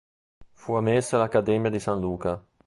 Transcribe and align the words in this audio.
Fu 0.53 0.73
ammessa 0.73 1.15
all'Accademia 1.17 1.69
di 1.69 1.77
san 1.79 1.99
Luca. 1.99 2.43